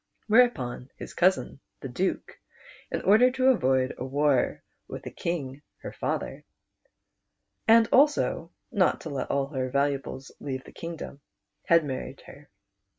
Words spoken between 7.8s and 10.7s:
also not to let all her valuables leave